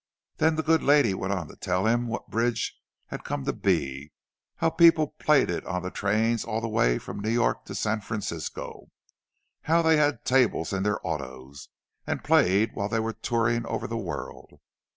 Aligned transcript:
Then 0.37 0.55
the 0.55 0.63
good 0.63 0.81
lady 0.81 1.13
went 1.13 1.31
on 1.33 1.47
to 1.49 1.55
tell 1.55 1.85
him 1.85 2.07
what 2.07 2.27
bridge 2.27 2.75
had 3.09 3.23
come 3.23 3.45
to 3.45 3.53
be; 3.53 4.13
how 4.55 4.71
people 4.71 5.09
played 5.19 5.47
it 5.51 5.63
on 5.67 5.83
the 5.83 5.91
trains 5.91 6.43
all 6.43 6.59
the 6.59 6.67
way 6.67 6.97
from 6.97 7.19
New 7.19 7.29
York 7.29 7.65
to 7.65 7.75
San 7.75 8.01
Francisco; 8.01 8.89
how 9.65 9.83
they 9.83 9.97
had 9.97 10.25
tables 10.25 10.73
in 10.73 10.81
their 10.81 10.97
autos, 11.05 11.69
and 12.07 12.23
played 12.23 12.73
while 12.73 12.89
they 12.89 12.99
were 12.99 13.13
touring 13.13 13.63
over 13.67 13.85
the 13.85 13.95
world. 13.95 14.59